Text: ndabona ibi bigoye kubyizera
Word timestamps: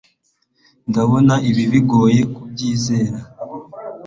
ndabona 0.89 1.33
ibi 1.49 1.63
bigoye 1.71 2.21
kubyizera 2.33 3.17